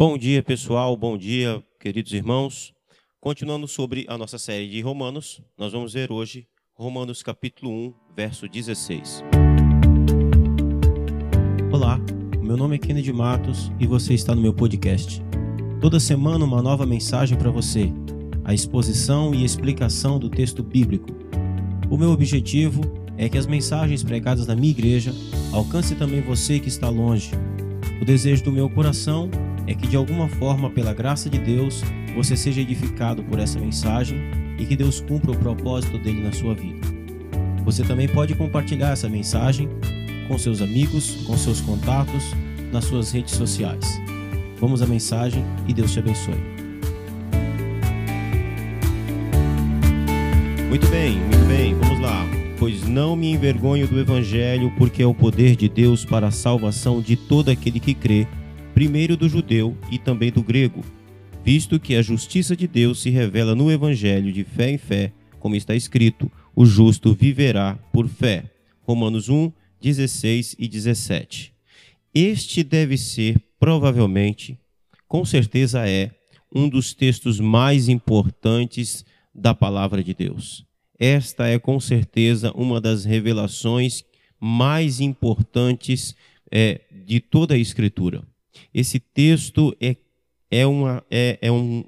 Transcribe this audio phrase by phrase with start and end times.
[0.00, 0.96] Bom dia, pessoal.
[0.96, 2.72] Bom dia, queridos irmãos.
[3.20, 8.48] Continuando sobre a nossa série de Romanos, nós vamos ver hoje Romanos capítulo 1, verso
[8.48, 9.22] 16.
[11.70, 12.00] Olá,
[12.40, 15.22] meu nome é Kennedy Matos e você está no meu podcast.
[15.82, 17.92] Toda semana uma nova mensagem para você,
[18.42, 21.10] a exposição e explicação do texto bíblico.
[21.90, 22.80] O meu objetivo
[23.18, 25.12] é que as mensagens pregadas na minha igreja
[25.52, 27.32] alcancem também você que está longe.
[28.00, 29.28] O desejo do meu coração
[29.70, 31.84] é que de alguma forma, pela graça de Deus,
[32.16, 34.18] você seja edificado por essa mensagem
[34.58, 36.80] e que Deus cumpra o propósito dele na sua vida.
[37.64, 39.68] Você também pode compartilhar essa mensagem
[40.26, 42.34] com seus amigos, com seus contatos,
[42.72, 43.86] nas suas redes sociais.
[44.58, 46.34] Vamos à mensagem e Deus te abençoe.
[50.68, 52.26] Muito bem, muito bem, vamos lá.
[52.58, 57.00] Pois não me envergonho do Evangelho, porque é o poder de Deus para a salvação
[57.00, 58.26] de todo aquele que crê,
[58.74, 60.84] primeiro do judeu e também do grego,
[61.44, 65.56] visto que a justiça de Deus se revela no Evangelho de fé em fé, como
[65.56, 68.44] está escrito: o justo viverá por fé.
[68.82, 71.52] Romanos 1, 16 e 17.
[72.14, 74.58] Este deve ser, provavelmente,
[75.06, 76.10] com certeza é,
[76.52, 79.04] um dos textos mais importantes
[79.34, 80.66] da palavra de Deus.
[80.98, 84.04] Esta é com certeza uma das revelações
[84.38, 86.14] mais importantes
[86.50, 88.22] é, de toda a Escritura.
[88.72, 89.96] Esse texto é,
[90.50, 91.84] é, uma, é, é um,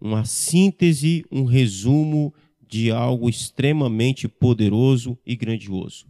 [0.00, 2.32] uma síntese, um resumo
[2.66, 6.06] de algo extremamente poderoso e grandioso.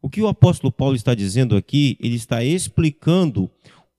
[0.00, 3.50] O que o apóstolo Paulo está dizendo aqui, ele está explicando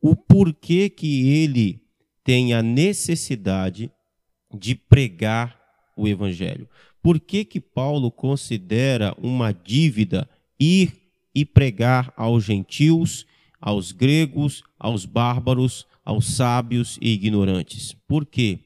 [0.02, 1.81] o porquê que ele
[2.23, 3.91] tem a necessidade
[4.53, 5.59] de pregar
[5.95, 6.69] o evangelho.
[7.01, 10.29] Por que que Paulo considera uma dívida
[10.59, 10.94] ir
[11.33, 13.25] e pregar aos gentios,
[13.59, 17.95] aos gregos, aos bárbaros, aos sábios e ignorantes?
[18.08, 18.59] Por quê?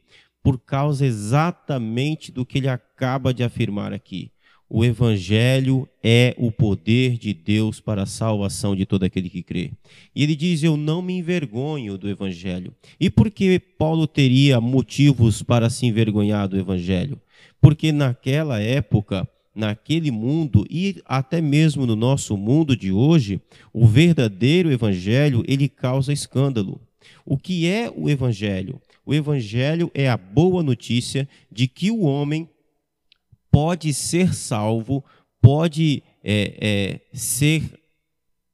[0.43, 4.31] Por causa exatamente do que ele acaba de afirmar aqui.
[4.73, 9.73] O Evangelho é o poder de Deus para a salvação de todo aquele que crê.
[10.15, 12.73] E ele diz: Eu não me envergonho do Evangelho.
[12.97, 17.19] E por que Paulo teria motivos para se envergonhar do Evangelho?
[17.59, 23.41] Porque naquela época, naquele mundo e até mesmo no nosso mundo de hoje,
[23.73, 26.79] o verdadeiro Evangelho ele causa escândalo.
[27.25, 28.81] O que é o Evangelho?
[29.05, 32.49] O Evangelho é a boa notícia de que o homem
[33.51, 35.03] pode ser salvo,
[35.41, 37.63] pode é, é, ser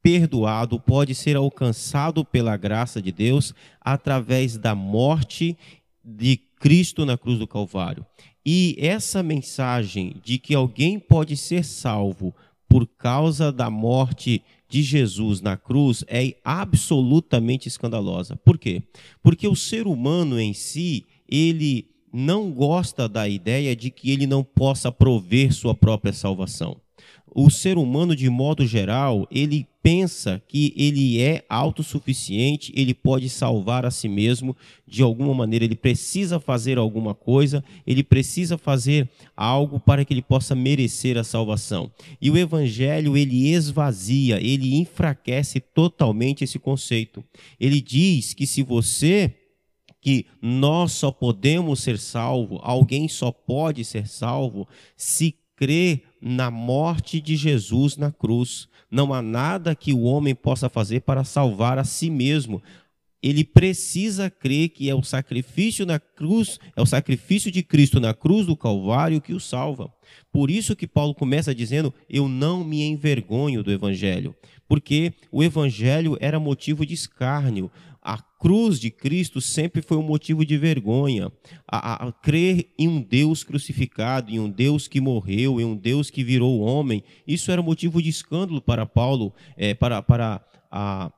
[0.02, 5.58] perdoado, pode ser alcançado pela graça de Deus através da morte
[6.04, 8.06] de Cristo na cruz do Calvário.
[8.46, 12.34] E essa mensagem de que alguém pode ser salvo
[12.68, 18.36] por causa da morte de Jesus na cruz é absolutamente escandalosa.
[18.38, 18.84] Por quê?
[19.22, 24.44] Porque o ser humano em si, ele não gosta da ideia de que ele não
[24.44, 26.78] possa prover sua própria salvação.
[27.34, 33.86] O ser humano, de modo geral, ele pensa que ele é autossuficiente, ele pode salvar
[33.86, 34.54] a si mesmo
[34.86, 40.22] de alguma maneira, ele precisa fazer alguma coisa, ele precisa fazer algo para que ele
[40.22, 41.90] possa merecer a salvação.
[42.22, 47.24] E o evangelho, ele esvazia, ele enfraquece totalmente esse conceito.
[47.58, 49.34] Ele diz que se você
[50.02, 54.68] que nós só podemos ser salvos, alguém só pode ser salvo
[54.98, 58.68] se crê na morte de Jesus na cruz.
[58.90, 62.62] Não há nada que o homem possa fazer para salvar a si mesmo.
[63.22, 68.14] Ele precisa crer que é o sacrifício na cruz, é o sacrifício de Cristo na
[68.14, 69.92] cruz do Calvário que o salva.
[70.32, 74.36] Por isso que Paulo começa dizendo: Eu não me envergonho do evangelho,
[74.68, 77.72] porque o evangelho era motivo de escárnio
[78.08, 81.30] a cruz de Cristo sempre foi um motivo de vergonha.
[81.68, 85.76] A, a, a, crer em um Deus crucificado, em um Deus que morreu, em um
[85.76, 90.42] Deus que virou homem, isso era motivo de escândalo para Paulo, é, para, para
[90.72, 91.12] a,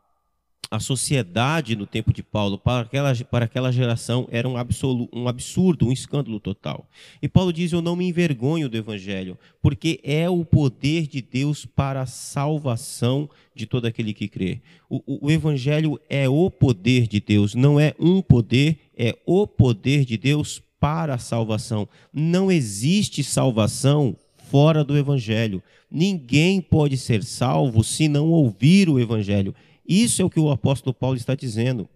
[0.71, 5.27] a sociedade no tempo de Paulo, para aquela, para aquela geração, era um, absolu, um
[5.27, 6.87] absurdo, um escândalo total.
[7.21, 11.65] E Paulo diz: Eu não me envergonho do Evangelho, porque é o poder de Deus
[11.65, 14.61] para a salvação de todo aquele que crê.
[14.87, 20.05] O, o Evangelho é o poder de Deus, não é um poder, é o poder
[20.05, 21.87] de Deus para a salvação.
[22.13, 24.15] Não existe salvação
[24.49, 25.61] fora do Evangelho.
[25.91, 29.55] Ninguém pode ser salvo se não ouvir o Evangelho.
[29.89, 31.89] Isso é o que o apóstolo Paulo está dizendo.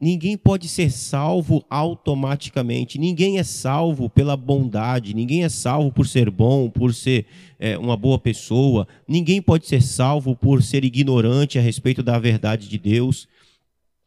[0.00, 2.98] Ninguém pode ser salvo automaticamente.
[2.98, 5.12] Ninguém é salvo pela bondade.
[5.12, 7.26] Ninguém é salvo por ser bom, por ser
[7.58, 8.86] é, uma boa pessoa.
[9.08, 13.26] Ninguém pode ser salvo por ser ignorante a respeito da verdade de Deus.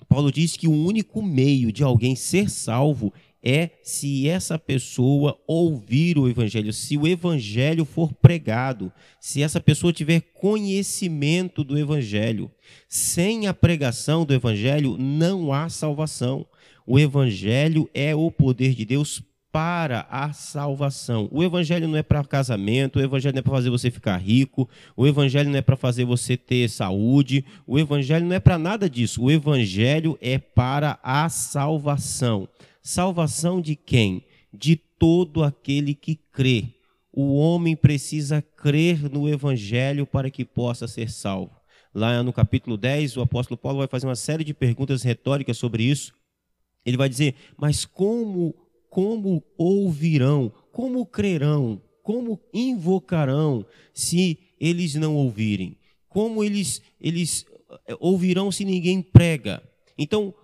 [0.08, 3.12] Paulo diz que o único meio de alguém ser salvo
[3.46, 9.94] é se essa pessoa ouvir o evangelho, se o evangelho for pregado, se essa pessoa
[9.94, 12.50] tiver conhecimento do evangelho.
[12.90, 16.48] Sem a pregação do evangelho não há salvação.
[16.88, 19.22] O evangelho é o poder de Deus
[19.52, 21.30] para a salvação.
[21.32, 24.68] O evangelho não é para casamento, o evangelho não é para fazer você ficar rico,
[24.98, 28.90] o evangelho não é para fazer você ter saúde, o evangelho não é para nada
[28.90, 29.24] disso.
[29.24, 32.50] O evangelho é para a salvação.
[32.86, 34.24] Salvação de quem?
[34.54, 36.66] De todo aquele que crê.
[37.12, 41.50] O homem precisa crer no Evangelho para que possa ser salvo.
[41.92, 45.82] Lá no capítulo 10, o apóstolo Paulo vai fazer uma série de perguntas retóricas sobre
[45.82, 46.14] isso.
[46.86, 48.54] Ele vai dizer: Mas como,
[48.88, 50.54] como ouvirão?
[50.72, 51.82] Como crerão?
[52.04, 53.66] Como invocarão
[53.96, 55.76] se eles não ouvirem?
[56.08, 57.48] Como eles, eles
[57.88, 59.64] eh, ouvirão se ninguém prega?
[59.98, 60.36] Então,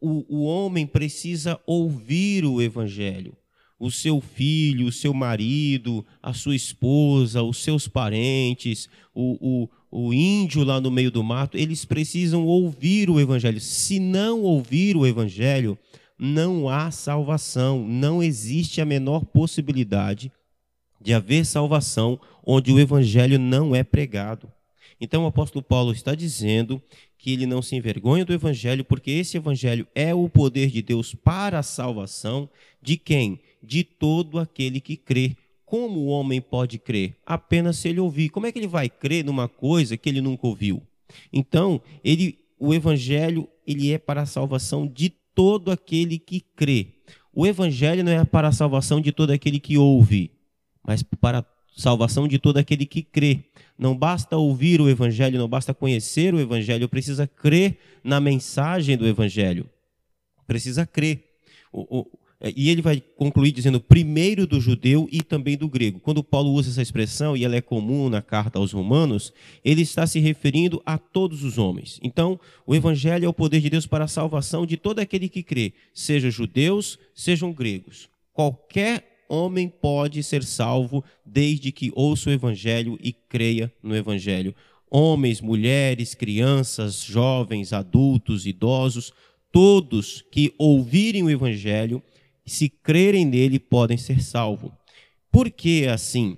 [0.00, 3.36] o, o homem precisa ouvir o evangelho.
[3.78, 10.14] O seu filho, o seu marido, a sua esposa, os seus parentes, o, o, o
[10.14, 13.60] índio lá no meio do mato, eles precisam ouvir o evangelho.
[13.60, 15.76] Se não ouvir o evangelho,
[16.18, 20.30] não há salvação, não existe a menor possibilidade
[21.00, 24.48] de haver salvação onde o evangelho não é pregado.
[25.02, 26.80] Então o apóstolo Paulo está dizendo
[27.18, 31.12] que ele não se envergonha do evangelho, porque esse evangelho é o poder de Deus
[31.12, 32.48] para a salvação
[32.80, 33.40] de quem?
[33.60, 35.36] De todo aquele que crê.
[35.66, 37.16] Como o homem pode crer?
[37.26, 38.28] Apenas se ele ouvir.
[38.28, 40.80] Como é que ele vai crer numa coisa que ele nunca ouviu?
[41.32, 46.94] Então, ele, o evangelho ele é para a salvação de todo aquele que crê.
[47.34, 50.30] O evangelho não é para a salvação de todo aquele que ouve,
[50.86, 51.44] mas para
[51.76, 53.44] salvação de todo aquele que crê.
[53.78, 59.06] Não basta ouvir o Evangelho, não basta conhecer o Evangelho, precisa crer na mensagem do
[59.06, 59.68] Evangelho.
[60.46, 61.24] Precisa crer.
[61.72, 62.06] O, o,
[62.56, 66.00] e ele vai concluir dizendo primeiro do judeu e também do grego.
[66.00, 69.32] Quando Paulo usa essa expressão, e ela é comum na carta aos Romanos,
[69.64, 72.00] ele está se referindo a todos os homens.
[72.02, 75.42] Então, o evangelho é o poder de Deus para a salvação de todo aquele que
[75.42, 78.08] crê, seja judeus, sejam gregos.
[78.32, 84.54] Qualquer homem pode ser salvo desde que ouça o Evangelho e creia no Evangelho.
[84.90, 89.10] Homens, mulheres, crianças, jovens, adultos, idosos,
[89.50, 92.02] todos que ouvirem o Evangelho,
[92.44, 94.70] se crerem nele, podem ser salvos.
[95.30, 96.36] Por que assim?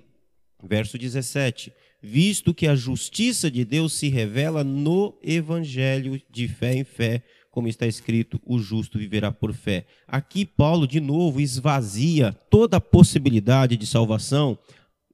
[0.63, 6.85] Verso 17: Visto que a justiça de Deus se revela no Evangelho de fé em
[6.85, 7.21] fé
[7.55, 9.85] como está escrito, o justo viverá por fé.
[10.05, 14.59] Aqui Paulo, de novo, esvazia toda a possibilidade de salvação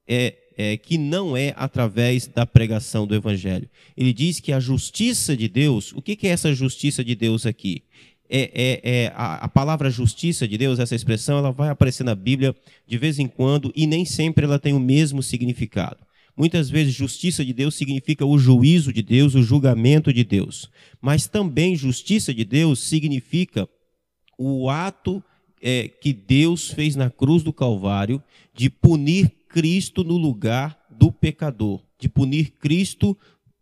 [0.08, 3.70] é, é, que não é através da pregação do Evangelho.
[3.96, 7.84] Ele diz que a justiça de Deus, o que, é essa justiça de Deus aqui?
[8.28, 12.16] É, é, é a, a, palavra justiça de Deus, essa expressão, ela vai aparecer na
[12.16, 12.56] Bíblia
[12.88, 16.00] de vez em quando e nem sempre ela tem o mesmo significado.
[16.36, 20.70] Muitas vezes, justiça de Deus significa o juízo de Deus, o julgamento de Deus.
[21.02, 23.68] Mas também, justiça de Deus significa
[24.38, 25.24] o ato
[25.62, 28.22] é, que Deus fez na cruz do Calvário
[28.54, 33.18] de punir Cristo no lugar do pecador, de punir Cristo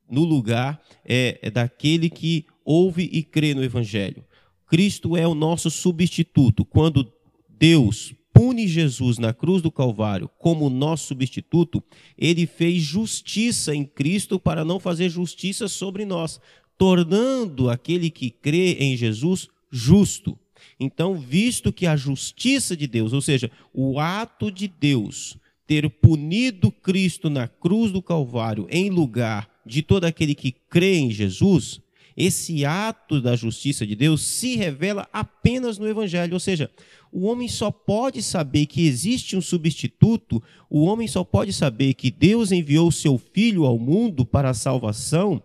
[0.10, 4.24] no lugar é, é daquele que ouve e crê no Evangelho.
[4.68, 6.64] Cristo é o nosso substituto.
[6.64, 7.12] Quando
[7.50, 11.84] Deus pune Jesus na cruz do Calvário como nosso substituto,
[12.18, 16.40] ele fez justiça em Cristo para não fazer justiça sobre nós,
[16.78, 20.40] tornando aquele que crê em Jesus justo.
[20.80, 26.72] Então, visto que a justiça de Deus, ou seja, o ato de Deus ter punido
[26.72, 31.82] Cristo na cruz do Calvário em lugar de todo aquele que crê em Jesus,
[32.20, 36.34] esse ato da justiça de Deus se revela apenas no Evangelho.
[36.34, 36.70] Ou seja,
[37.14, 42.12] o homem só pode saber que existe um substituto, o homem só pode saber que
[42.12, 45.42] Deus enviou seu Filho ao mundo para a salvação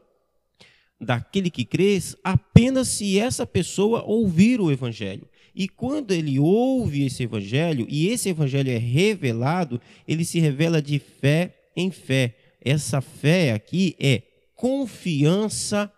[1.00, 5.28] daquele que crê, apenas se essa pessoa ouvir o Evangelho.
[5.54, 10.99] E quando ele ouve esse Evangelho, e esse Evangelho é revelado, ele se revela de
[10.99, 12.35] fé em fé.
[12.61, 14.23] Essa fé aqui é
[14.57, 15.93] confiança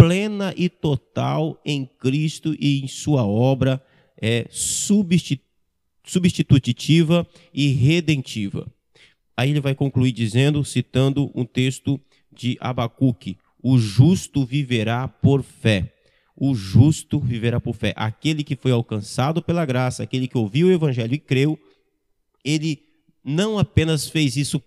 [0.00, 3.84] plena e total em Cristo e em sua obra
[4.16, 8.66] é, substitutiva e redentiva.
[9.36, 12.00] Aí ele vai concluir dizendo, citando um texto
[12.32, 15.92] de Abacuque: O justo viverá por fé.
[16.34, 17.92] O justo viverá por fé.
[17.94, 21.58] Aquele que foi alcançado pela graça, aquele que ouviu o evangelho e creu,
[22.42, 22.82] ele
[23.22, 24.62] não apenas fez isso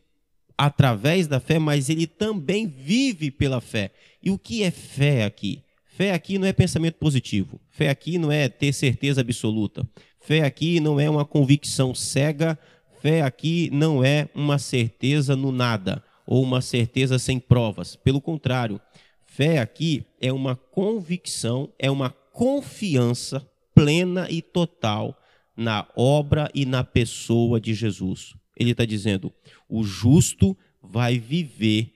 [0.58, 3.92] através da fé, mas ele também vive pela fé.
[4.22, 5.64] E o que é fé aqui?
[5.86, 7.60] Fé aqui não é pensamento positivo.
[7.70, 9.88] Fé aqui não é ter certeza absoluta.
[10.20, 12.58] Fé aqui não é uma convicção cega.
[13.00, 17.96] Fé aqui não é uma certeza no nada ou uma certeza sem provas.
[17.96, 18.80] Pelo contrário,
[19.26, 23.46] fé aqui é uma convicção, é uma confiança
[23.76, 25.18] plena e total
[25.56, 28.36] na obra e na pessoa de Jesus.
[28.56, 29.34] Ele está dizendo:
[29.68, 31.94] o justo vai viver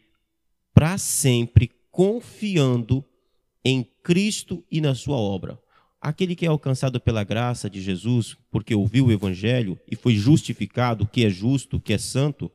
[0.73, 3.03] para sempre confiando
[3.63, 5.59] em Cristo e na sua obra.
[5.99, 11.07] Aquele que é alcançado pela graça de Jesus, porque ouviu o Evangelho e foi justificado,
[11.07, 12.51] que é justo, que é santo,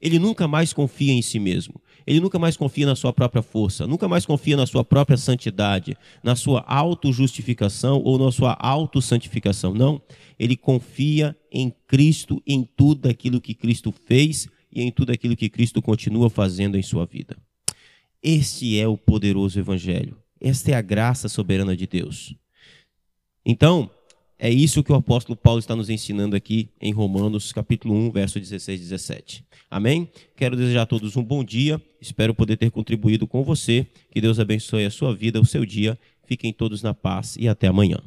[0.00, 1.80] ele nunca mais confia em si mesmo.
[2.08, 5.94] Ele nunca mais confia na sua própria força, nunca mais confia na sua própria santidade,
[6.24, 9.74] na sua auto-justificação ou na sua auto-santificação.
[9.74, 10.00] Não.
[10.38, 15.50] Ele confia em Cristo, em tudo aquilo que Cristo fez e em tudo aquilo que
[15.50, 17.36] Cristo continua fazendo em sua vida.
[18.22, 20.16] Este é o poderoso Evangelho.
[20.40, 22.34] Esta é a graça soberana de Deus.
[23.44, 23.90] Então,
[24.38, 28.38] é isso que o apóstolo Paulo está nos ensinando aqui em Romanos, capítulo 1, verso
[28.38, 29.44] 16 e 17.
[29.70, 30.08] Amém?
[30.36, 31.80] Quero desejar a todos um bom dia.
[32.00, 33.86] Espero poder ter contribuído com você.
[34.10, 35.98] Que Deus abençoe a sua vida, o seu dia.
[36.24, 37.98] Fiquem todos na paz e até amanhã.